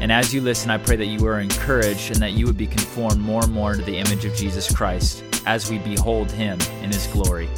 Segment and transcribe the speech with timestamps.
[0.00, 2.66] And as you listen, I pray that you are encouraged and that you would be
[2.66, 6.90] conformed more and more to the image of Jesus Christ as we behold him in
[6.90, 7.50] his glory.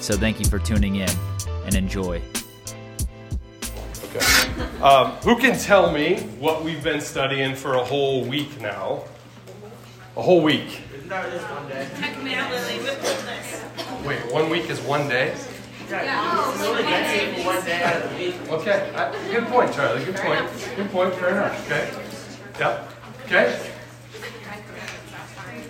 [0.00, 1.10] So thank you for tuning in
[1.66, 2.22] and enjoy.
[4.04, 4.80] Okay.
[4.80, 9.04] Um, who can tell me what we've been studying for a whole week now?
[10.16, 10.80] A whole week.
[10.96, 11.88] Isn't that just one day?
[14.06, 15.34] Wait, one week is one day?
[18.48, 20.04] Okay, I, good point, Charlie.
[20.04, 20.74] Good point.
[20.76, 21.14] Good point.
[21.14, 21.66] Fair enough.
[21.66, 21.90] Okay.
[22.58, 22.90] Yep.
[23.26, 23.70] Okay.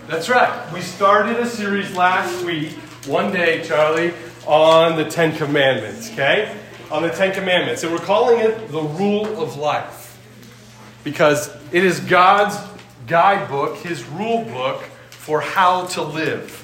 [0.06, 0.72] That's right.
[0.72, 2.72] We started a series last week,
[3.06, 4.14] one day, Charlie,
[4.46, 6.10] on the Ten Commandments.
[6.12, 6.56] Okay,
[6.90, 10.20] on the Ten Commandments, and we're calling it the Rule of Life
[11.02, 12.56] because it is God's
[13.06, 16.58] guidebook, His rule book for how to live.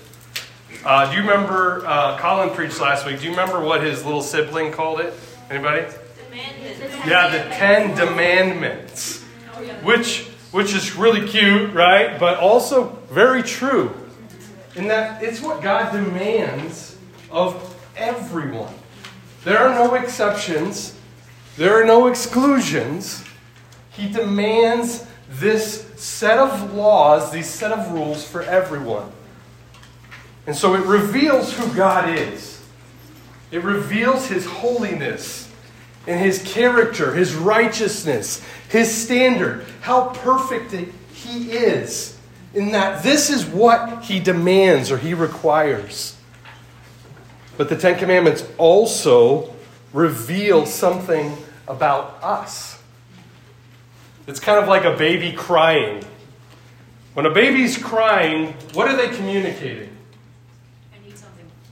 [0.85, 3.19] Uh, do you remember uh, Colin preached last week?
[3.19, 5.15] Do you remember what his little sibling called it?
[5.51, 5.87] Anybody?
[7.07, 9.23] Yeah, the Ten Demandments,
[9.83, 12.19] which which is really cute, right?
[12.19, 13.95] But also very true,
[14.77, 16.97] in that it's what God demands
[17.31, 18.75] of everyone.
[19.45, 20.95] There are no exceptions.
[21.57, 23.25] There are no exclusions.
[23.91, 29.11] He demands this set of laws, these set of rules for everyone.
[30.49, 32.67] And so it reveals who God is.
[33.51, 35.47] It reveals his holiness
[36.07, 40.73] and his character, his righteousness, his standard, how perfect
[41.13, 42.19] he is,
[42.55, 46.17] in that this is what he demands or he requires.
[47.59, 49.55] But the Ten Commandments also
[49.93, 52.83] reveal something about us.
[54.27, 56.05] It's kind of like a baby crying.
[57.13, 59.98] When a baby's crying, what are they communicating?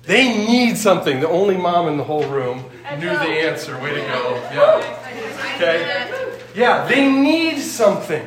[0.07, 1.21] They need something.
[1.21, 2.65] The only mom in the whole room
[2.99, 3.77] knew the answer.
[3.81, 4.35] Way to go.
[4.53, 5.57] Yeah.
[5.57, 6.41] Okay?
[6.55, 8.27] Yeah, they need something.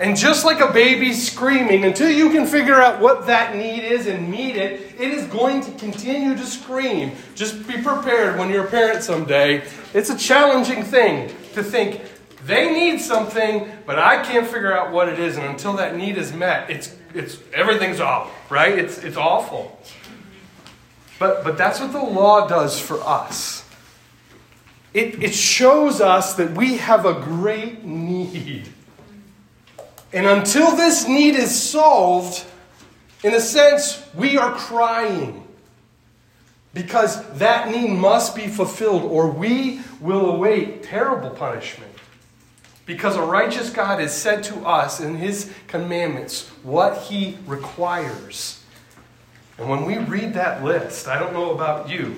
[0.00, 4.06] And just like a baby screaming, until you can figure out what that need is
[4.08, 7.12] and meet it, it is going to continue to scream.
[7.36, 9.62] Just be prepared when you're a parent someday.
[9.94, 12.00] It's a challenging thing to think
[12.44, 16.18] they need something, but I can't figure out what it is, and until that need
[16.18, 18.76] is met, it's it's everything's off, right?
[18.76, 19.78] It's it's awful.
[21.22, 23.64] But, but that's what the law does for us.
[24.92, 28.66] It, it shows us that we have a great need.
[30.12, 32.44] And until this need is solved,
[33.22, 35.46] in a sense, we are crying.
[36.74, 41.92] Because that need must be fulfilled, or we will await terrible punishment.
[42.84, 48.61] Because a righteous God has said to us in His commandments what He requires.
[49.58, 52.16] And when we read that list, I don't know about you,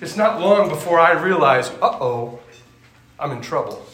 [0.00, 2.40] it's not long before I realize, uh oh,
[3.18, 3.84] I'm in trouble.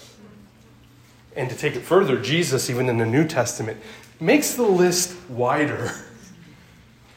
[1.36, 3.78] And to take it further, Jesus, even in the New Testament,
[4.18, 5.92] makes the list wider.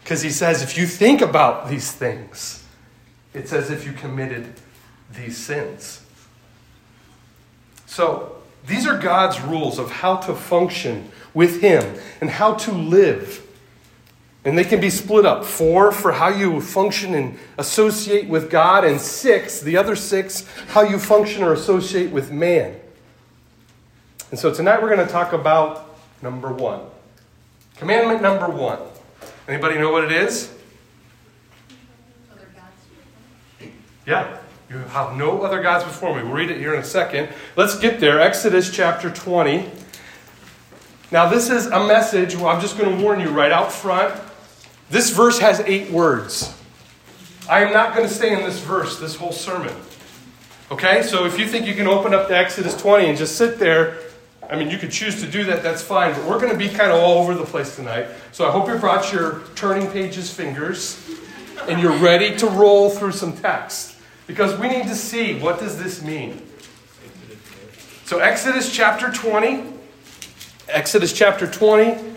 [0.03, 2.65] Because he says, if you think about these things,
[3.33, 4.53] it's as if you committed
[5.13, 6.03] these sins.
[7.85, 8.35] So,
[8.65, 13.45] these are God's rules of how to function with Him and how to live.
[14.45, 18.83] And they can be split up four for how you function and associate with God,
[18.83, 22.75] and six, the other six, how you function or associate with man.
[24.31, 26.81] And so tonight we're going to talk about number one.
[27.77, 28.79] Commandment number one.
[29.47, 30.53] Anybody know what it is?
[34.05, 34.39] Yeah.
[34.69, 36.23] You have no other gods before me.
[36.23, 37.29] We'll read it here in a second.
[37.55, 38.19] Let's get there.
[38.19, 39.69] Exodus chapter 20.
[41.11, 42.35] Now, this is a message.
[42.35, 44.19] Well, I'm just going to warn you right out front.
[44.89, 46.55] This verse has eight words.
[47.49, 49.75] I am not going to stay in this verse this whole sermon.
[50.71, 51.03] Okay?
[51.03, 53.97] So if you think you can open up to Exodus 20 and just sit there,
[54.49, 56.13] I mean, you could choose to do that, that's fine.
[56.13, 58.07] But we're going to be kind of all over the place tonight.
[58.31, 60.99] So I hope you brought your turning pages fingers
[61.67, 63.97] and you're ready to roll through some text.
[64.27, 66.41] Because we need to see what does this mean.
[68.05, 69.63] So Exodus chapter 20.
[70.69, 72.12] Exodus chapter 20.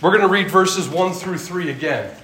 [0.00, 2.14] We're going to read verses 1 through 3 again.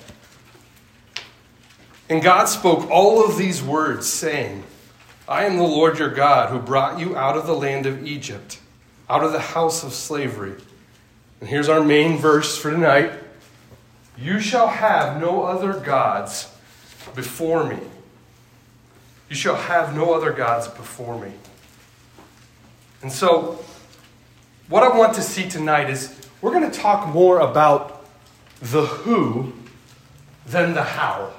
[2.08, 4.62] And God spoke all of these words, saying,
[5.26, 8.60] I am the Lord your God who brought you out of the land of Egypt,
[9.10, 10.54] out of the house of slavery.
[11.40, 13.12] And here's our main verse for tonight
[14.16, 16.54] You shall have no other gods
[17.14, 17.78] before me.
[19.28, 21.32] You shall have no other gods before me.
[23.02, 23.64] And so,
[24.68, 28.04] what I want to see tonight is we're going to talk more about
[28.60, 29.54] the who
[30.46, 31.32] than the how.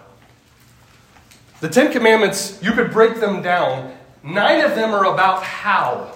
[1.61, 3.95] The Ten Commandments, you could break them down.
[4.23, 6.11] Nine of them are about how.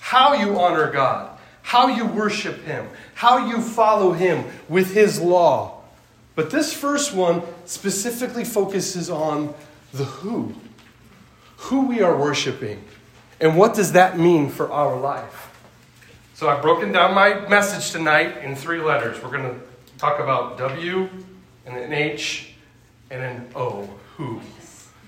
[0.00, 5.80] How you honor God, how you worship Him, how you follow Him with His law.
[6.34, 9.54] But this first one specifically focuses on
[9.94, 10.54] the who.
[11.56, 12.84] Who we are worshiping.
[13.40, 15.43] And what does that mean for our life?
[16.44, 19.16] So I've broken down my message tonight in three letters.
[19.22, 19.58] We're going to
[19.96, 21.08] talk about W
[21.64, 22.52] and an H
[23.10, 23.88] and an O.
[24.18, 24.42] Who.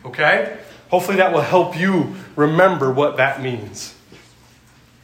[0.07, 0.57] Okay?
[0.89, 3.95] Hopefully that will help you remember what that means.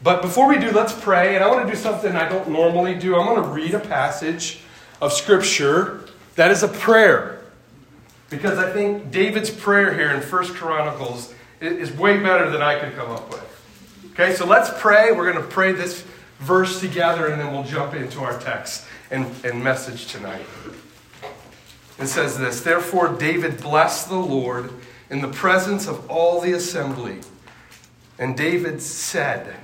[0.02, 1.34] But before we do, let's pray.
[1.34, 3.14] And I want to do something I don't normally do.
[3.14, 4.60] I'm going to read a passage
[5.02, 7.42] of Scripture that is a prayer.
[8.30, 12.96] Because I think David's prayer here in First Chronicles is way better than I could
[12.96, 14.12] come up with.
[14.12, 15.12] Okay, so let's pray.
[15.12, 16.06] We're going to pray this
[16.42, 20.44] verse together and then we'll jump into our text and, and message tonight.
[21.98, 24.70] It says this Therefore, David blessed the Lord
[25.08, 27.18] in the presence of all the assembly.
[28.18, 29.56] And David said,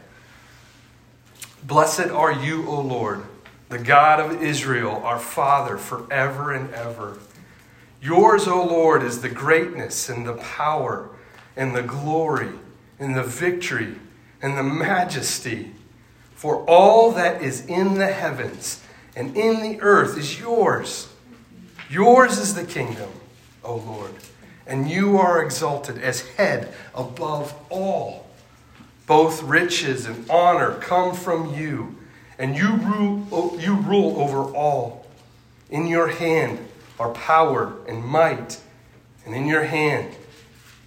[1.65, 3.25] Blessed are you, O Lord,
[3.69, 7.19] the God of Israel, our Father, forever and ever.
[8.01, 11.11] Yours, O Lord, is the greatness and the power
[11.57, 12.53] and the glory
[12.99, 13.97] and the victory
[14.41, 15.73] and the majesty.
[16.39, 18.81] For all that is in the heavens
[19.17, 21.09] and in the earth is yours.
[21.91, 23.11] Yours is the kingdom,
[23.65, 24.13] O Lord,
[24.65, 28.25] and you are exalted as head above all.
[29.09, 31.97] Both riches and honor come from you,
[32.39, 35.09] and you rule, you rule over all.
[35.71, 36.61] In your hand
[37.01, 38.61] are power and might,
[39.27, 40.15] and in your hand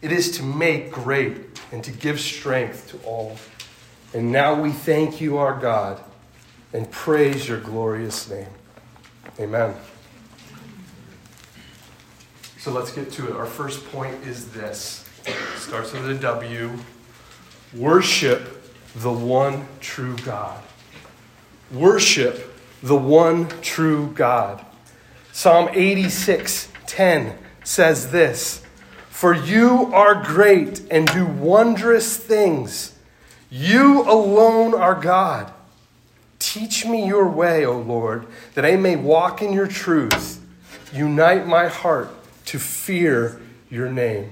[0.01, 3.35] it is to make great and to give strength to all.
[4.13, 6.01] And now we thank you, our God,
[6.73, 8.47] and praise your glorious name.
[9.39, 9.73] Amen.
[12.57, 13.35] So let's get to it.
[13.35, 16.71] Our first point is this it starts with a W.
[17.73, 18.61] Worship
[18.95, 20.61] the one true God.
[21.71, 22.53] Worship
[22.83, 24.65] the one true God.
[25.31, 28.63] Psalm 86 10 says this
[29.09, 32.93] For you are great and do wondrous things.
[33.51, 35.51] You alone are God.
[36.39, 38.25] Teach me your way, O Lord,
[38.55, 40.43] that I may walk in your truth.
[40.93, 42.09] Unite my heart
[42.45, 44.31] to fear your name.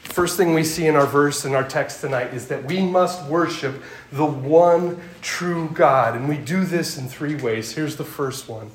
[0.00, 3.24] First thing we see in our verse in our text tonight is that we must
[3.26, 6.16] worship the one true God.
[6.16, 7.72] And we do this in three ways.
[7.72, 8.70] Here's the first one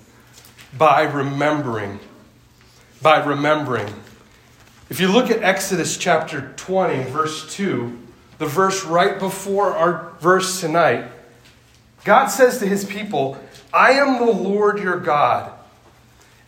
[0.77, 1.99] by remembering.
[3.01, 3.91] By remembering.
[4.89, 7.97] If you look at Exodus chapter 20, verse 2,
[8.39, 11.11] the verse right before our verse tonight,
[12.03, 13.37] God says to his people,
[13.71, 15.53] I am the Lord your God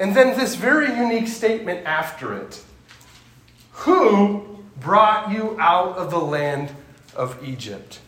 [0.02, 2.60] and then this very unique statement after it
[3.72, 6.72] Who brought you out of the land
[7.16, 8.00] of Egypt?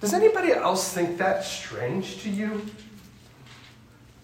[0.00, 2.64] Does anybody else think that's strange to you?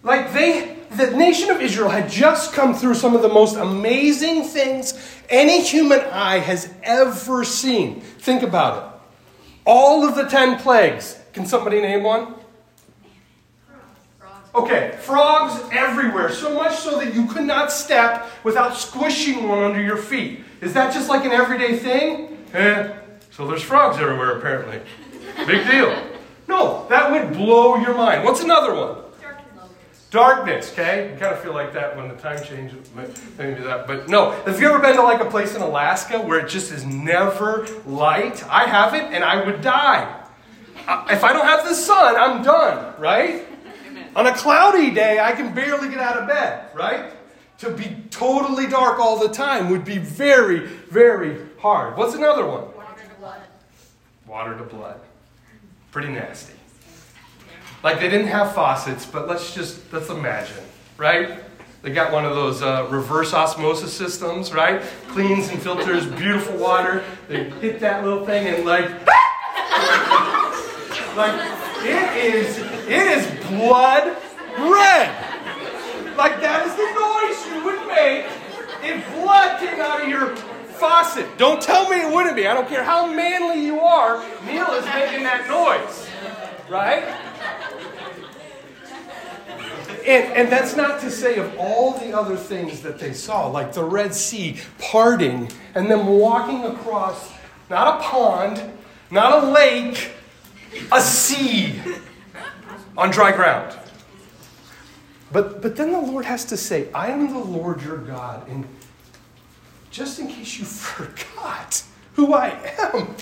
[0.03, 4.45] Like they, the nation of Israel had just come through some of the most amazing
[4.45, 4.95] things
[5.29, 8.01] any human eye has ever seen.
[8.01, 9.01] Think about it.
[9.65, 11.21] All of the ten plagues.
[11.33, 12.35] Can somebody name one?
[14.55, 19.83] Okay, frogs everywhere, so much so that you could not step without squishing one under
[19.83, 20.41] your feet.
[20.63, 22.43] Is that just like an everyday thing?
[22.55, 22.91] Eh,
[23.31, 24.81] so there's frogs everywhere apparently.
[25.47, 26.03] Big deal.
[26.49, 28.25] No, that would blow your mind.
[28.25, 28.97] What's another one?
[30.11, 31.11] Darkness, okay?
[31.13, 32.89] You kind of feel like that when the time changes.
[33.37, 34.31] Maybe that, but no.
[34.43, 37.67] Have you ever been to like a place in Alaska where it just is never
[37.87, 38.45] light?
[38.49, 40.23] I haven't, and I would die.
[41.11, 43.45] If I don't have the sun, I'm done, right?
[44.15, 47.13] On a cloudy day, I can barely get out of bed, right?
[47.59, 51.97] To be totally dark all the time would be very, very hard.
[51.97, 52.65] What's another one?
[52.75, 53.41] Water to blood.
[54.27, 55.01] Water to blood.
[55.91, 56.56] Pretty nasty.
[57.87, 60.65] Like they didn't have faucets, but let's just let's imagine,
[60.97, 61.39] right?
[61.83, 64.83] They got one of those uh, reverse osmosis systems, right?
[65.07, 67.05] Cleans and filters beautiful water.
[67.29, 68.87] They hit that little thing and like,
[71.17, 71.41] like
[71.85, 74.17] it is it is blood
[74.59, 75.15] red.
[76.17, 78.27] Like that is the noise you would make
[78.83, 81.39] if blood came out of your faucet.
[81.39, 82.49] Don't tell me it wouldn't be.
[82.49, 84.25] I don't care how manly you are.
[84.45, 86.03] Neil is making that noise.
[86.69, 87.05] Right?
[90.07, 93.73] And, and that's not to say of all the other things that they saw, like
[93.73, 97.33] the Red Sea parting and them walking across
[97.69, 98.63] not a pond,
[99.11, 100.13] not a lake,
[100.93, 101.81] a sea
[102.97, 103.77] on dry ground.
[105.33, 108.49] But, but then the Lord has to say, I am the Lord your God.
[108.49, 108.65] And
[109.91, 111.83] just in case you forgot
[112.15, 113.17] who I am,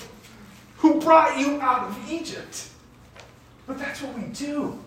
[0.77, 2.69] who brought you out of Egypt.
[3.65, 4.77] But that's what we do.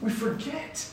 [0.00, 0.88] We forget.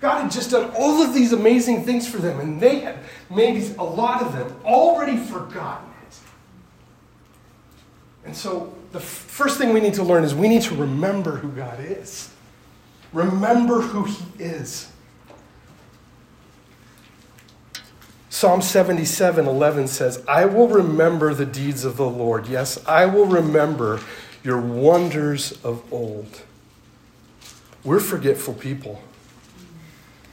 [0.00, 2.98] God had just done all of these amazing things for them, and they had,
[3.30, 6.16] maybe a lot of them, already forgotten it.
[8.24, 11.36] And so, the f- first thing we need to learn is we need to remember
[11.36, 12.30] who God is.
[13.12, 14.92] Remember who He is.
[18.30, 22.46] Psalm 77 11 says, I will remember the deeds of the Lord.
[22.46, 24.00] Yes, I will remember
[24.44, 26.42] your wonders of old.
[27.82, 29.02] We're forgetful people.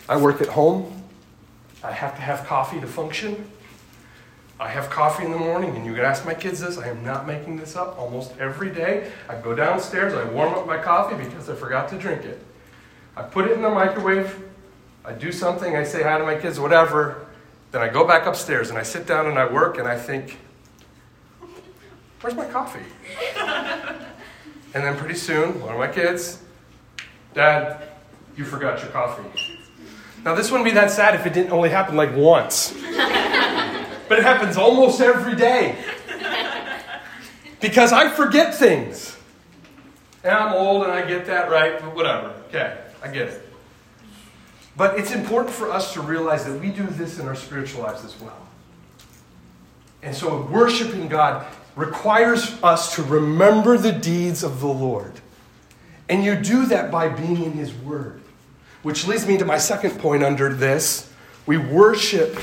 [0.08, 1.04] I work at home.
[1.84, 3.50] I have to have coffee to function.
[4.60, 6.78] I have coffee in the morning, and you can ask my kids this.
[6.78, 8.00] I am not making this up.
[8.00, 11.98] Almost every day, I go downstairs, I warm up my coffee because I forgot to
[11.98, 12.42] drink it.
[13.18, 14.44] I put it in the microwave.
[15.04, 15.76] I do something.
[15.76, 17.26] I say hi to my kids, whatever.
[17.72, 20.38] Then I go back upstairs and I sit down and I work and I think,
[22.22, 22.80] where's my coffee?
[23.38, 26.42] and then pretty soon, one of my kids,
[27.34, 27.90] Dad,
[28.38, 29.60] you forgot your coffee.
[30.26, 32.74] Now, this wouldn't be that sad if it didn't only happen like once.
[34.10, 35.78] but it happens almost every day.
[37.62, 39.16] Because I forget things.
[40.24, 42.30] And I'm old and I get that right, but whatever.
[42.48, 43.48] Okay, I get it.
[44.76, 48.04] But it's important for us to realize that we do this in our spiritual lives
[48.04, 48.48] as well.
[50.02, 55.22] And so, worshiping God requires us to remember the deeds of the Lord.
[56.10, 58.22] And you do that by being in His Word.
[58.86, 61.12] Which leads me to my second point under this.
[61.48, 62.36] We worship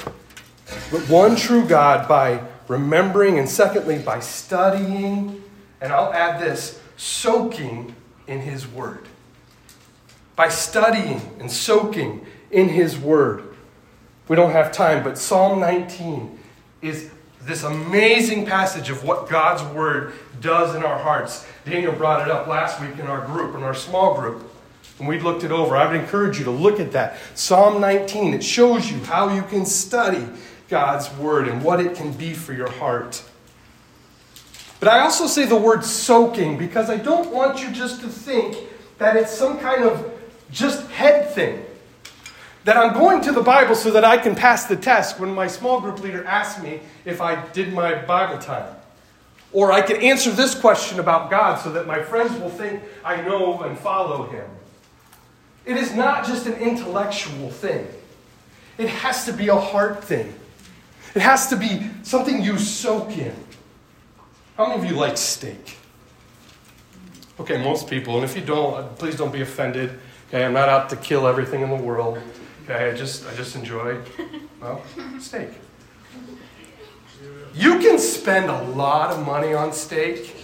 [0.90, 5.40] the one true God by remembering, and secondly, by studying,
[5.80, 7.94] and I'll add this soaking
[8.26, 9.06] in His Word
[10.34, 13.44] by studying and soaking in His Word.
[14.26, 16.40] We don't have time, but Psalm 19
[16.80, 17.08] is
[17.42, 21.46] this amazing passage of what God's Word does in our hearts.
[21.64, 24.51] Daniel brought it up last week in our group, in our small group,
[25.02, 25.76] and we looked it over.
[25.76, 27.16] I would encourage you to look at that.
[27.34, 30.24] Psalm 19, it shows you how you can study
[30.68, 33.20] God's Word and what it can be for your heart.
[34.78, 38.56] But I also say the word soaking because I don't want you just to think
[38.98, 40.12] that it's some kind of
[40.52, 41.64] just head thing.
[42.62, 45.48] That I'm going to the Bible so that I can pass the test when my
[45.48, 48.76] small group leader asks me if I did my Bible time.
[49.52, 53.20] Or I can answer this question about God so that my friends will think I
[53.20, 54.48] know and follow Him.
[55.64, 57.86] It is not just an intellectual thing,
[58.78, 60.34] it has to be a heart thing.
[61.14, 63.34] It has to be something you soak in.
[64.56, 65.76] How many of you like steak?
[67.38, 69.98] Okay, most people, and if you don't, please don't be offended.
[70.28, 72.18] Okay, I'm not out to kill everything in the world.
[72.64, 73.98] Okay, I just I just enjoy
[74.60, 74.82] well
[75.18, 75.48] steak.
[77.54, 80.34] You can spend a lot of money on steak,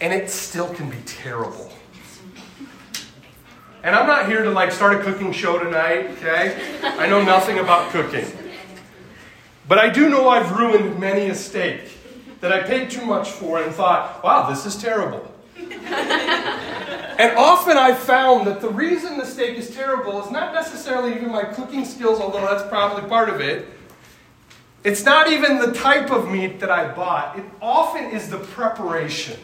[0.00, 1.73] and it still can be terrible.
[3.84, 6.80] And I'm not here to like start a cooking show tonight, okay?
[6.82, 8.24] I know nothing about cooking.
[9.68, 11.82] But I do know I've ruined many a steak
[12.40, 15.30] that I paid too much for and thought, wow, this is terrible.
[15.58, 21.30] and often I've found that the reason the steak is terrible is not necessarily even
[21.30, 23.68] my cooking skills, although that's probably part of it.
[24.82, 29.38] It's not even the type of meat that I bought, it often is the preparation.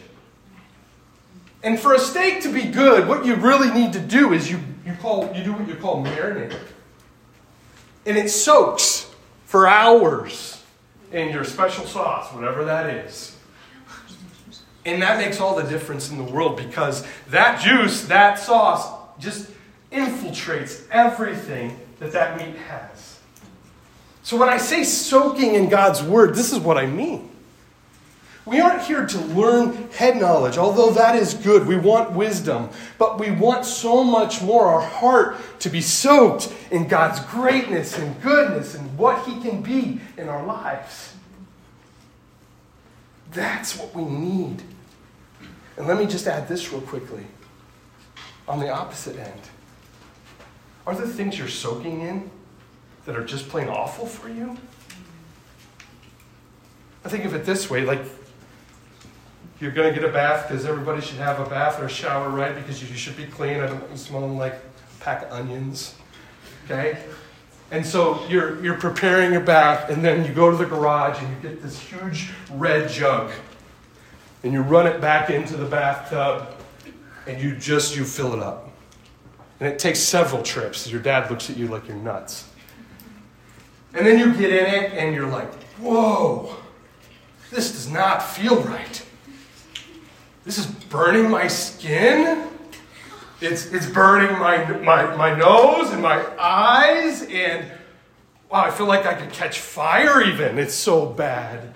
[1.63, 4.59] And for a steak to be good, what you really need to do is you,
[4.85, 6.57] you, call, you do what you call marinate.
[8.05, 9.11] And it soaks
[9.45, 10.63] for hours
[11.11, 13.37] in your special sauce, whatever that is.
[14.85, 18.89] And that makes all the difference in the world because that juice, that sauce,
[19.19, 19.51] just
[19.91, 23.19] infiltrates everything that that meat has.
[24.23, 27.29] So when I say soaking in God's word, this is what I mean.
[28.45, 31.67] We aren't here to learn head knowledge, although that is good.
[31.67, 36.87] We want wisdom, but we want so much more our heart to be soaked in
[36.87, 41.13] God's greatness and goodness and what He can be in our lives.
[43.31, 44.63] That's what we need.
[45.77, 47.25] And let me just add this real quickly.
[48.47, 49.41] On the opposite end,
[50.85, 52.29] are there things you're soaking in
[53.05, 54.57] that are just plain awful for you?
[57.05, 58.01] I think of it this way like,
[59.61, 62.29] you're going to get a bath because everybody should have a bath or a shower,
[62.29, 62.55] right?
[62.55, 63.59] Because you should be clean.
[63.59, 65.95] I don't want you smelling like a pack of onions.
[66.65, 66.97] Okay?
[67.69, 71.29] And so you're, you're preparing your bath, and then you go to the garage and
[71.29, 73.31] you get this huge red jug.
[74.43, 76.55] And you run it back into the bathtub,
[77.27, 78.71] and you just you fill it up.
[79.59, 80.89] And it takes several trips.
[80.89, 82.49] Your dad looks at you like you're nuts.
[83.93, 86.57] And then you get in it, and you're like, whoa,
[87.51, 89.00] this does not feel right.
[90.43, 92.47] This is burning my skin.
[93.41, 97.65] It's, it's burning my, my, my nose and my eyes, and
[98.49, 100.59] wow, I feel like I could catch fire even.
[100.59, 101.73] It's so bad.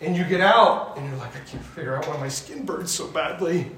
[0.00, 2.90] And you get out, and you're like, I can't figure out why my skin burns
[2.90, 3.70] so badly.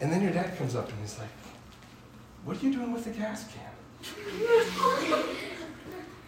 [0.00, 1.28] And then your dad comes up and he's like,
[2.44, 3.70] What are you doing with the gas can?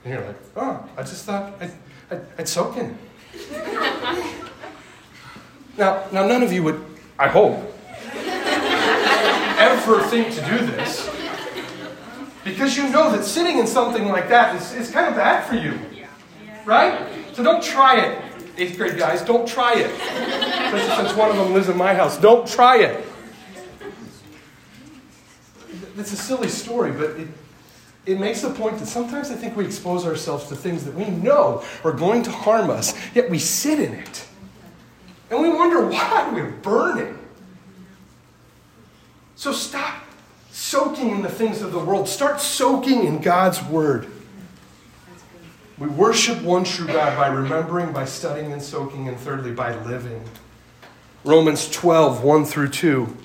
[0.05, 1.73] And you're like, Oh, I just thought I'd,
[2.11, 2.97] I'd, I'd soak in.
[5.77, 6.85] now, now, none of you would,
[7.19, 7.59] I hope,
[9.59, 11.11] ever think to do this
[12.45, 15.55] because you know that sitting in something like that is, is kind of bad for
[15.55, 15.79] you.
[16.65, 17.09] Right?
[17.33, 18.23] So don't try it.
[18.57, 19.91] Eighth grade guys, don't try it.
[19.91, 22.19] Especially since one of them lives in my house.
[22.19, 23.05] Don't try it.
[25.97, 27.29] It's a silly story, but it,
[28.07, 31.07] it makes the point that sometimes I think we expose ourselves to things that we
[31.07, 34.27] know are going to harm us, yet we sit in it.
[35.35, 37.19] And we wonder why we're burning.
[39.35, 40.05] So stop
[40.53, 42.09] soaking in the things of the world.
[42.09, 44.07] Start soaking in God's Word.
[45.77, 50.23] We worship one true God by remembering, by studying and soaking, and thirdly, by living.
[51.25, 53.17] Romans 12, 1 through 2,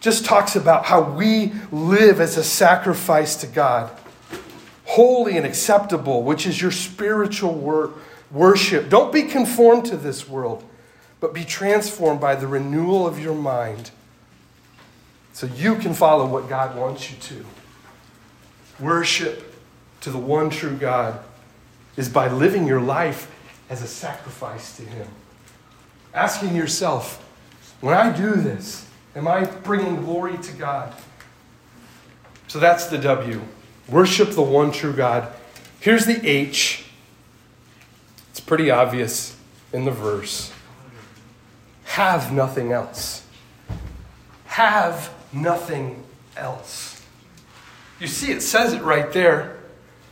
[0.00, 3.90] just talks about how we live as a sacrifice to God,
[4.84, 7.94] holy and acceptable, which is your spiritual wor-
[8.30, 8.90] worship.
[8.90, 10.62] Don't be conformed to this world,
[11.24, 13.90] but be transformed by the renewal of your mind
[15.32, 17.46] so you can follow what God wants you to.
[18.78, 19.56] Worship
[20.02, 21.18] to the one true God
[21.96, 23.34] is by living your life
[23.70, 25.08] as a sacrifice to Him.
[26.12, 27.26] Asking yourself,
[27.80, 30.92] when I do this, am I bringing glory to God?
[32.48, 33.40] So that's the W.
[33.88, 35.32] Worship the one true God.
[35.80, 36.84] Here's the H.
[38.28, 39.38] It's pretty obvious
[39.72, 40.52] in the verse.
[41.94, 43.24] Have nothing else.
[44.46, 46.02] Have nothing
[46.36, 47.00] else.
[48.00, 49.60] You see, it says it right there.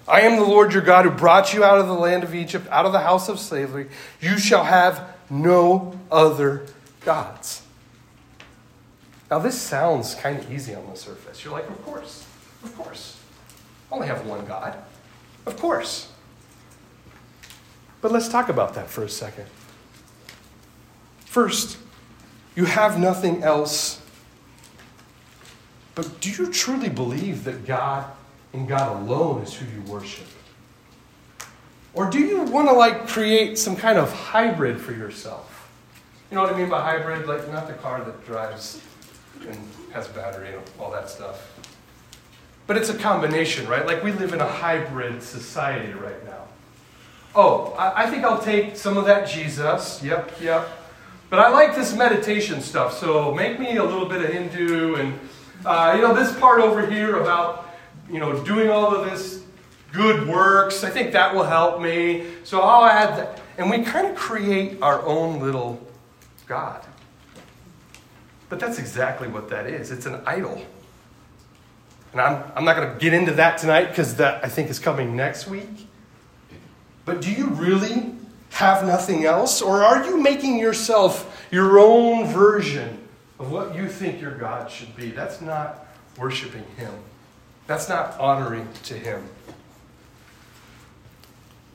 [0.07, 2.69] I am the Lord your God who brought you out of the land of Egypt,
[2.71, 3.89] out of the house of slavery.
[4.21, 6.67] You shall have no other
[7.05, 7.63] gods.
[9.29, 11.45] Now, this sounds kind of easy on the surface.
[11.45, 12.25] You're like, of course,
[12.63, 13.19] of course.
[13.91, 14.79] I only have one God.
[15.47, 16.13] Of course.
[18.01, 19.47] But let's talk about that for a second.
[21.33, 21.79] First,
[22.55, 24.03] you have nothing else.
[25.95, 28.05] But do you truly believe that God
[28.53, 30.27] and God alone is who you worship?
[31.95, 35.73] Or do you want to like create some kind of hybrid for yourself?
[36.31, 37.27] You know what I mean by hybrid?
[37.27, 38.83] Like not the car that drives
[39.49, 39.57] and
[39.95, 41.59] has battery and all that stuff.
[42.67, 43.87] But it's a combination, right?
[43.87, 46.45] Like we live in a hybrid society right now.
[47.35, 50.03] Oh, I, I think I'll take some of that Jesus.
[50.05, 50.69] Yep, yep.
[51.33, 55.19] But I like this meditation stuff, so make me a little bit of Hindu and,
[55.65, 57.71] uh, you know, this part over here about,
[58.11, 59.43] you know, doing all of this
[59.95, 60.85] good works.
[60.85, 62.27] I think that will help me.
[62.45, 63.41] So I'll add that.
[63.57, 65.81] And we kind of create our own little
[66.47, 66.85] God.
[68.51, 70.63] But that's exactly what that is it's an idol.
[72.13, 74.79] And I'm, I'm not going to get into that tonight because that I think is
[74.79, 75.89] coming next week.
[77.07, 78.17] But do you really
[78.53, 79.63] have nothing else?
[79.63, 82.99] Or are you making yourself your own version
[83.39, 85.11] of what you think your God should be?
[85.11, 85.87] That's not
[86.19, 86.93] worshiping Him,
[87.67, 89.25] that's not honoring to Him.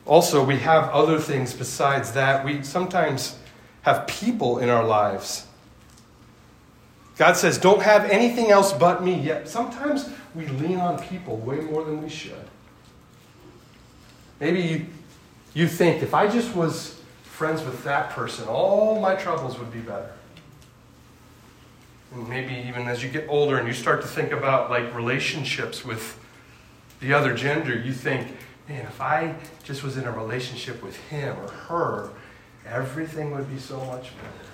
[0.05, 2.45] Also, we have other things besides that.
[2.45, 3.37] We sometimes
[3.81, 5.45] have people in our lives.
[7.17, 9.19] God says, don't have anything else but me.
[9.19, 12.47] Yet sometimes we lean on people way more than we should.
[14.39, 14.85] Maybe
[15.57, 19.79] you, think, if I just was friends with that person, all my troubles would be
[19.79, 20.11] better.
[22.13, 25.83] And maybe even as you get older and you start to think about like relationships
[25.83, 26.19] with
[26.99, 28.27] the other gender, you think,
[28.69, 32.09] man, if I just was in a relationship with him or her,
[32.65, 34.47] everything would be so much better.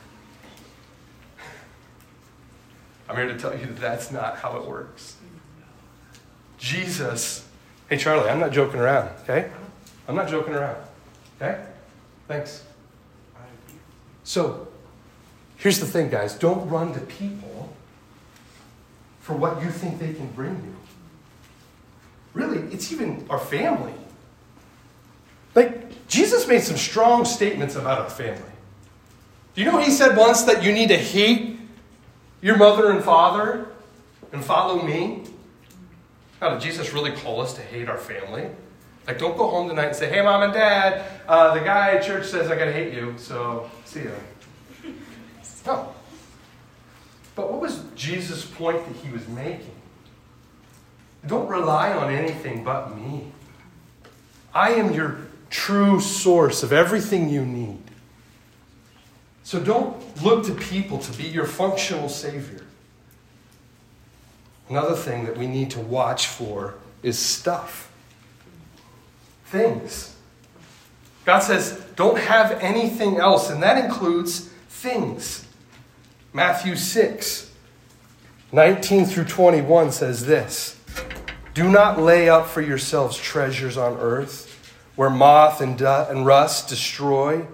[3.09, 5.17] I'm here to tell you that that's not how it works.
[6.57, 7.45] Jesus,
[7.89, 9.51] hey, Charlie, I'm not joking around, okay?
[10.07, 10.77] I'm not joking around,
[11.43, 11.65] okay?
[12.27, 12.63] Thanks.
[14.23, 14.67] So,
[15.57, 17.73] here's the thing, guys don't run to people
[19.19, 20.75] for what you think they can bring you.
[22.33, 23.93] Really, it's even our family.
[25.55, 28.41] Like, Jesus made some strong statements about our family.
[29.55, 31.59] Do you know he said once that you need to hate
[32.41, 33.67] your mother and father
[34.31, 35.23] and follow me?
[36.41, 38.49] Now, did Jesus really call us to hate our family?
[39.07, 42.03] Like, don't go home tonight and say, hey, mom and dad, uh, the guy at
[42.03, 44.11] church says I gotta hate you, so see ya.
[45.65, 45.93] No.
[47.35, 49.75] But what was Jesus' point that he was making?
[51.25, 53.31] Don't rely on anything but me.
[54.53, 55.17] I am your
[55.49, 57.79] true source of everything you need.
[59.43, 62.63] So don't look to people to be your functional Savior.
[64.69, 67.91] Another thing that we need to watch for is stuff
[69.53, 70.15] things.
[71.25, 75.47] God says, don't have anything else, and that includes things.
[76.33, 77.51] Matthew 6,
[78.51, 80.81] 19 through 21 says this
[81.53, 86.67] Do not lay up for yourselves treasures on earth, where moth and, du- and rust
[86.67, 87.45] destroy,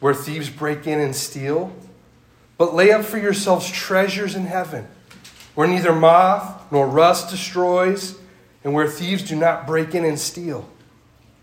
[0.00, 1.72] where thieves break in and steal,
[2.58, 4.86] but lay up for yourselves treasures in heaven,
[5.54, 8.18] where neither moth nor rust destroys,
[8.62, 10.68] and where thieves do not break in and steal.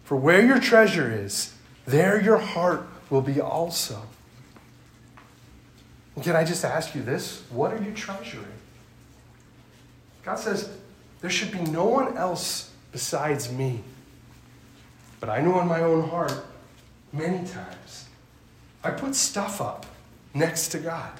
[0.06, 1.54] For where your treasure is,
[1.86, 4.02] there your heart will be also.
[6.22, 7.44] Can I just ask you this?
[7.50, 8.46] What are you treasuring?
[10.24, 10.70] God says,
[11.22, 13.82] there should be no one else besides me.
[15.20, 16.34] But I know in my own heart,
[17.12, 18.06] many times,
[18.84, 19.86] I put stuff up
[20.34, 21.12] next to God.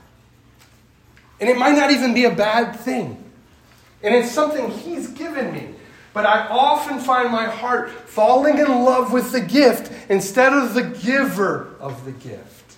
[1.40, 3.24] And it might not even be a bad thing.
[4.04, 5.75] And it's something He's given me.
[6.16, 10.84] But I often find my heart falling in love with the gift instead of the
[10.84, 12.78] giver of the gift.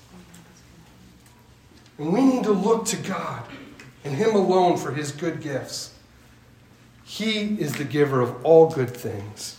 [2.00, 3.43] And we need to look to God
[4.04, 5.93] and Him alone for His good gifts.
[7.04, 9.58] He is the giver of all good things.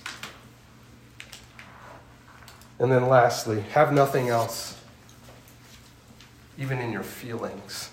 [2.80, 4.76] And then lastly, have nothing else,
[6.58, 7.90] even in your feelings.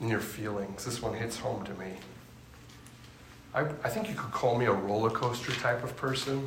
[0.00, 0.86] In your feelings.
[0.86, 1.96] This one hits home to me.
[3.56, 6.46] I, I think you could call me a roller coaster type of person.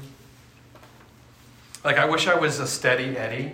[1.84, 3.54] Like, I wish I was a steady Eddie,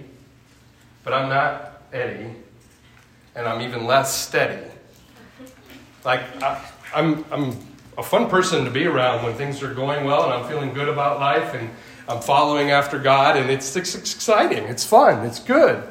[1.06, 2.32] but I'm not Eddie,
[3.34, 4.62] and I'm even less steady.
[6.04, 6.62] Like, I,
[6.94, 7.58] I'm, I'm
[7.98, 10.90] a fun person to be around when things are going well and I'm feeling good
[10.90, 11.70] about life and
[12.10, 15.82] I'm following after God, and it's, it's exciting, it's fun, it's good.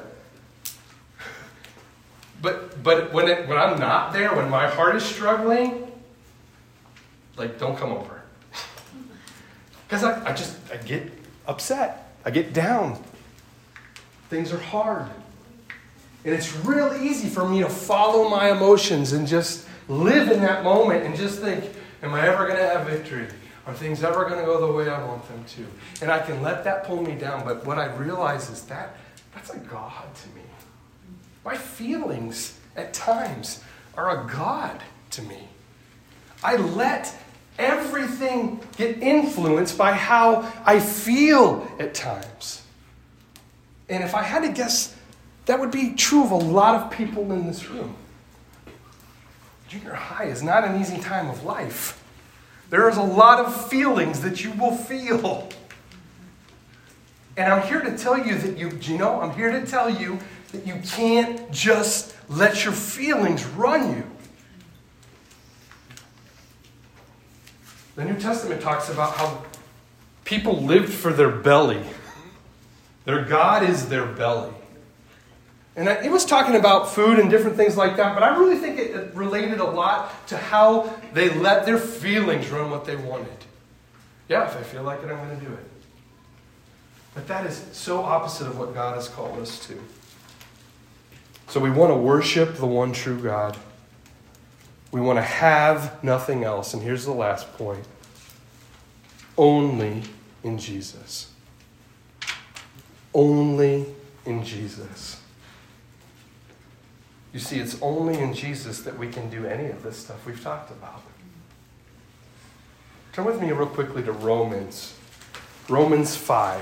[2.43, 5.84] But, but when, it, when I'm not there, when my heart is struggling,
[7.37, 8.23] like, don't come over.
[9.87, 11.13] Because I, I just, I get
[11.47, 12.17] upset.
[12.25, 13.01] I get down.
[14.31, 15.07] Things are hard.
[16.25, 20.65] And it's real easy for me to follow my emotions and just live in that
[20.65, 21.65] moment and just think,
[22.03, 23.29] am I ever going to have victory?
[23.67, 25.67] Are things ever going to go the way I want them to?
[26.03, 27.45] And I can let that pull me down.
[27.45, 28.97] But what I realize is that
[29.35, 30.43] that's a God to me.
[31.45, 33.63] My feelings at times
[33.97, 35.49] are a God to me.
[36.43, 37.15] I let
[37.59, 42.63] everything get influenced by how I feel at times.
[43.89, 44.97] And if I had to guess,
[45.47, 47.97] that would be true of a lot of people in this room.
[49.69, 52.03] Junior high is not an easy time of life.
[52.71, 55.49] There is a lot of feelings that you will feel.
[57.37, 60.19] And I'm here to tell you that you, you know, I'm here to tell you
[60.53, 64.05] that you can't just let your feelings run you.
[67.97, 69.43] The New Testament talks about how
[70.25, 71.83] people lived for their belly.
[73.05, 74.53] Their God is their belly.
[75.77, 78.79] And it was talking about food and different things like that, but I really think
[78.79, 83.29] it related a lot to how they let their feelings run what they wanted.
[84.29, 85.71] Yeah, if I feel like it, I'm going to do it.
[87.15, 89.79] But that is so opposite of what God has called us to.
[91.49, 93.57] So we want to worship the one true God.
[94.95, 96.73] We want to have nothing else.
[96.73, 97.85] And here's the last point
[99.37, 100.05] only
[100.45, 101.33] in Jesus.
[103.13, 103.87] Only
[104.25, 105.21] in Jesus.
[107.33, 110.41] You see, it's only in Jesus that we can do any of this stuff we've
[110.41, 111.03] talked about.
[113.13, 114.97] Turn with me real quickly to Romans.
[115.69, 116.61] Romans 5.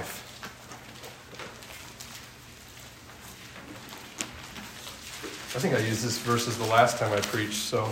[5.55, 7.91] I think I used this verses the last time I preached, so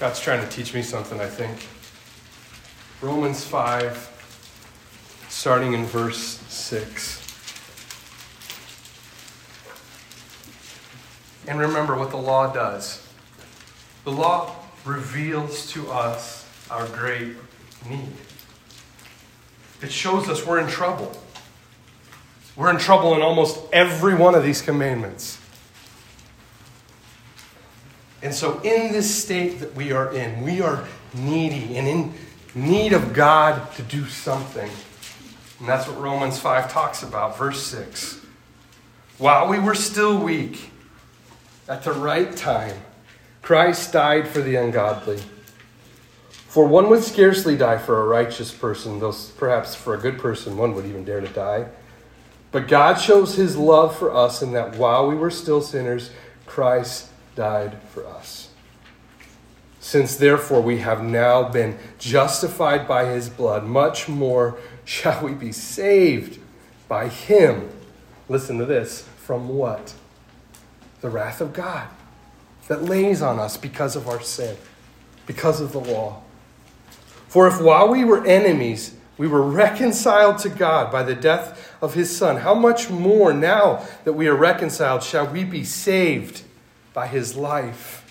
[0.00, 1.68] God's trying to teach me something, I think.
[3.02, 7.18] Romans 5, starting in verse 6.
[11.46, 13.06] And remember what the law does
[14.04, 17.36] the law reveals to us our great
[17.88, 18.08] need.
[19.82, 21.12] It shows us we're in trouble.
[22.56, 25.39] We're in trouble in almost every one of these commandments.
[28.22, 32.14] And so, in this state that we are in, we are needy and in
[32.54, 34.70] need of God to do something.
[35.58, 38.20] And that's what Romans 5 talks about, verse 6.
[39.18, 40.70] While we were still weak,
[41.68, 42.76] at the right time,
[43.42, 45.20] Christ died for the ungodly.
[46.48, 50.56] For one would scarcely die for a righteous person, though perhaps for a good person
[50.56, 51.68] one would even dare to die.
[52.50, 56.10] But God shows his love for us in that while we were still sinners,
[56.46, 58.50] Christ died for us.
[59.80, 65.52] Since therefore we have now been justified by his blood, much more shall we be
[65.52, 66.38] saved
[66.86, 67.70] by him.
[68.28, 69.94] Listen to this from what?
[71.00, 71.88] The wrath of God
[72.68, 74.56] that lays on us because of our sin,
[75.26, 76.22] because of the law.
[77.26, 81.94] For if while we were enemies, we were reconciled to God by the death of
[81.94, 86.42] his Son, how much more now that we are reconciled shall we be saved
[86.92, 88.06] by his life?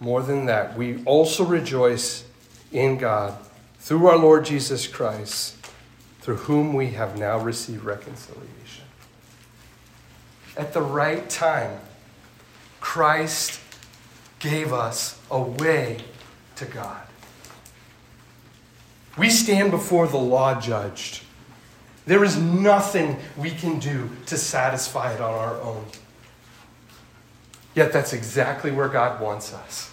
[0.00, 2.24] More than that, we also rejoice
[2.72, 3.36] in God
[3.78, 5.56] through our Lord Jesus Christ,
[6.20, 8.84] through whom we have now received reconciliation.
[10.56, 11.80] At the right time,
[12.80, 13.60] Christ
[14.38, 15.98] gave us a way
[16.56, 17.02] to God.
[19.16, 21.22] We stand before the law judged.
[22.06, 25.84] There is nothing we can do to satisfy it on our own.
[27.78, 29.88] Yet that's exactly where God wants us.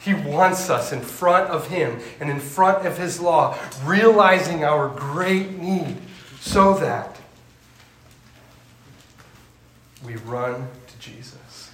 [0.00, 4.88] He wants us in front of Him and in front of His law, realizing our
[4.88, 5.98] great need
[6.40, 7.16] so that
[10.04, 11.70] we run to Jesus.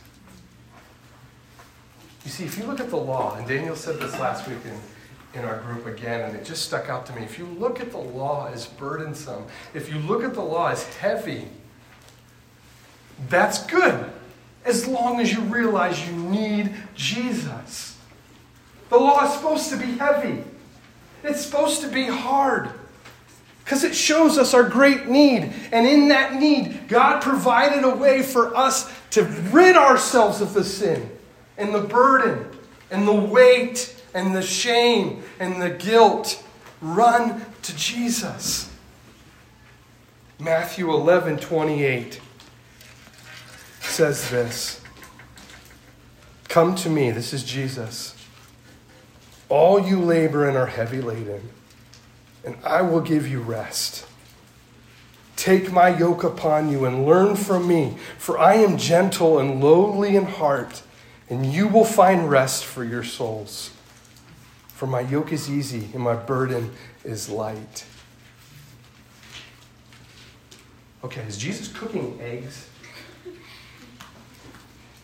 [2.26, 5.40] You see, if you look at the law, and Daniel said this last week in,
[5.40, 7.22] in our group again, and it just stuck out to me.
[7.22, 10.84] If you look at the law as burdensome, if you look at the law as
[10.96, 11.48] heavy,
[13.30, 14.12] that's good
[14.64, 17.96] as long as you realize you need Jesus.
[18.88, 20.44] The law is supposed to be heavy,
[21.22, 22.70] it's supposed to be hard.
[23.64, 25.52] Because it shows us our great need.
[25.72, 30.64] And in that need, God provided a way for us to rid ourselves of the
[30.64, 31.10] sin
[31.58, 32.48] and the burden
[32.90, 36.42] and the weight and the shame and the guilt.
[36.80, 38.72] Run to Jesus.
[40.38, 42.20] Matthew 11 28
[43.98, 44.80] says this
[46.48, 48.14] Come to me, this is Jesus,
[49.48, 51.50] all you labor and are heavy laden
[52.44, 54.06] and I will give you rest.
[55.34, 60.14] Take my yoke upon you and learn from me, for I am gentle and lowly
[60.14, 60.82] in heart,
[61.28, 63.72] and you will find rest for your souls.
[64.68, 66.70] For my yoke is easy and my burden
[67.02, 67.84] is light.
[71.02, 72.68] Okay, is Jesus cooking eggs?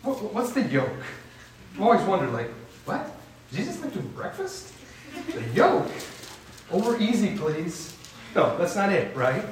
[0.05, 0.89] What's the yoke?
[1.75, 2.49] I've always wondered, like,
[2.85, 3.11] what?
[3.51, 4.73] Jesus like doing breakfast?
[5.31, 5.89] The yoke?
[6.71, 7.95] Over easy, please.
[8.35, 9.45] No, that's not it, right?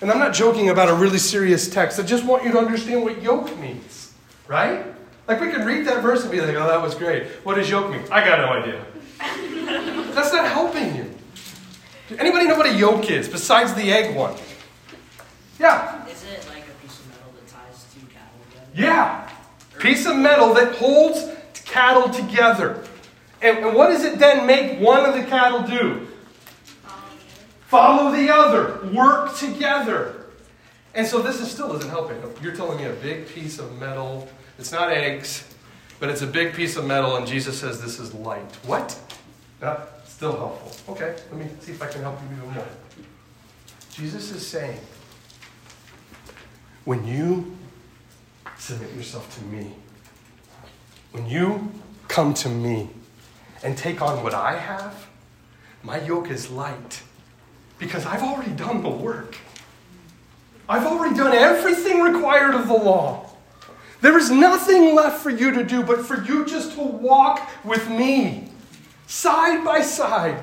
[0.00, 2.00] And I'm not joking about a really serious text.
[2.00, 4.14] I just want you to understand what yoke means,
[4.48, 4.84] right?
[5.28, 7.26] Like we could read that verse and be like, oh, that was great.
[7.44, 8.02] What does yoke mean?
[8.10, 8.84] I got no idea.
[10.14, 11.14] that's not helping you.
[12.08, 14.34] Do anybody know what a yoke is besides the egg one?
[15.60, 16.04] Yeah.
[16.08, 18.66] Is it like a piece of metal that ties two cattle together?
[18.74, 19.29] Yeah.
[19.80, 21.26] Piece of metal that holds
[21.64, 22.84] cattle together.
[23.42, 26.06] And, and what does it then make one of the cattle do?
[27.66, 30.26] Follow the other, work together.
[30.94, 32.20] And so this is still isn't helping.
[32.42, 34.28] You're telling me a big piece of metal.
[34.58, 35.54] It's not eggs,
[35.98, 38.56] but it's a big piece of metal, and Jesus says this is light.
[38.66, 38.98] What?
[39.62, 40.94] Not still helpful.
[40.94, 42.66] Okay, let me see if I can help you even more.
[43.92, 44.80] Jesus is saying,
[46.84, 47.56] when you
[48.60, 49.72] submit yourself to me,
[51.12, 51.72] when you
[52.08, 52.90] come to me,
[53.62, 55.08] and take on what I have,
[55.82, 57.02] my yoke is light
[57.78, 59.36] because I've already done the work.
[60.68, 63.30] I've already done everything required of the law.
[64.02, 67.88] There is nothing left for you to do but for you just to walk with
[67.90, 68.48] me
[69.06, 70.42] side by side.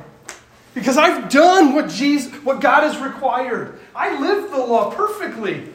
[0.73, 3.79] Because I've done what Jesus what God has required.
[3.95, 5.69] I lived the law perfectly.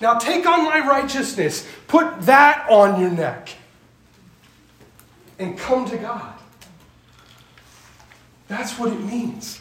[0.00, 1.66] Now take on my righteousness.
[1.86, 3.50] Put that on your neck
[5.38, 6.34] and come to God.
[8.48, 9.60] That's what it means.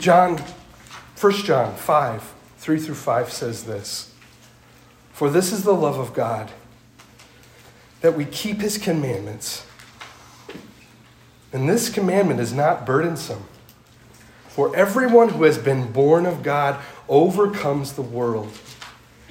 [0.00, 0.38] John,
[1.20, 4.12] 1 John 5 3 through 5 says this
[5.12, 6.50] For this is the love of God,
[8.00, 9.66] that we keep his commandments.
[11.52, 13.44] And this commandment is not burdensome.
[14.48, 16.80] For everyone who has been born of God
[17.12, 18.50] overcomes the world.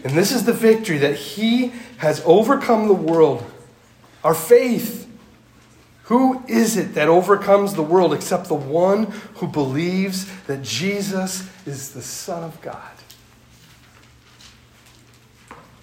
[0.04, 3.44] And this is the victory that he has overcome the world,
[4.24, 5.10] our faith.
[6.04, 11.92] Who is it that overcomes the world except the one who believes that Jesus is
[11.92, 12.78] the Son of God?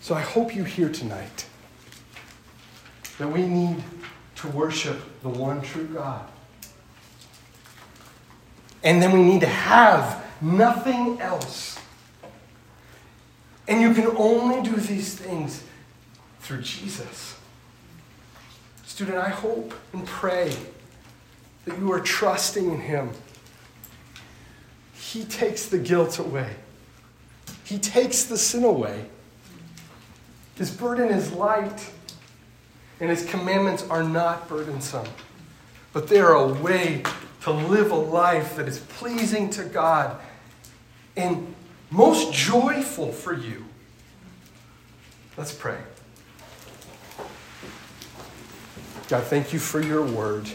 [0.01, 1.47] So I hope you hear tonight
[3.19, 3.83] that we need
[4.37, 6.27] to worship the one true God.
[8.85, 11.78] And then we need to have nothing else.
[13.69, 15.63] And you can only do these things
[16.41, 17.37] through Jesus.
[18.87, 20.57] Student, I hope and pray
[21.67, 23.11] that you are trusting in Him.
[24.95, 26.57] He takes the guilt away,
[27.65, 29.05] He takes the sin away.
[30.57, 31.93] His burden is light,
[32.99, 35.07] and His commandments are not burdensome,
[35.93, 37.05] but they are a way
[37.43, 40.19] to live a life that is pleasing to God
[41.17, 41.55] and
[41.91, 43.65] most joyful for you.
[45.37, 45.79] Let's pray.
[49.09, 50.49] God, thank you for your word.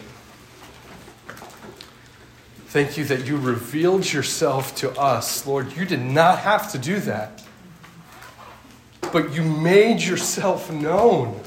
[2.67, 5.45] Thank you that you revealed yourself to us.
[5.45, 7.43] Lord, you did not have to do that,
[9.11, 11.39] but you made yourself known.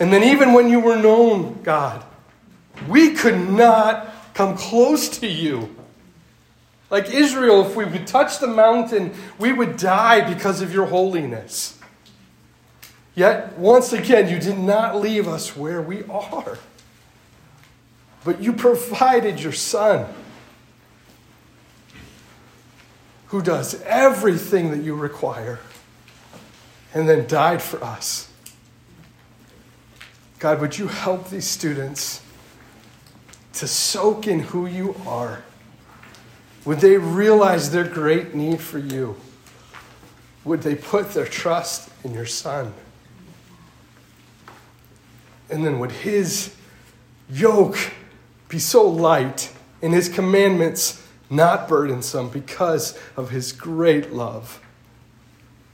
[0.00, 2.04] And then, even when you were known, God,
[2.88, 5.75] we could not come close to you.
[6.96, 11.78] Like Israel, if we would touch the mountain, we would die because of your holiness.
[13.14, 16.56] Yet, once again, you did not leave us where we are,
[18.24, 20.06] but you provided your Son,
[23.26, 25.58] who does everything that you require,
[26.94, 28.30] and then died for us.
[30.38, 32.22] God, would you help these students
[33.52, 35.42] to soak in who you are?
[36.66, 39.16] Would they realize their great need for you?
[40.44, 42.74] Would they put their trust in your Son?
[45.48, 46.54] And then would his
[47.30, 47.78] yoke
[48.48, 54.60] be so light and his commandments not burdensome because of his great love?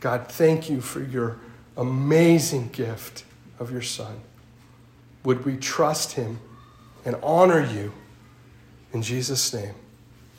[0.01, 1.39] God, thank you for your
[1.77, 3.25] amazing gift
[3.59, 4.21] of your Son.
[5.25, 6.41] Would we trust him
[7.05, 7.95] and honor you?
[8.93, 9.75] In Jesus' name,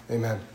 [0.09, 0.52] amen.